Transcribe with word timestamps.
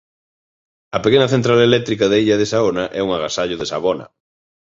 A 0.95 0.97
pequena 1.05 1.31
central 1.33 1.59
eléctrica 1.69 2.05
da 2.07 2.19
illa 2.23 2.39
de 2.39 2.49
Saona 2.51 2.85
é 2.99 3.01
un 3.05 3.11
agasallo 3.11 3.55
de 3.59 3.69
Savona. 3.71 4.05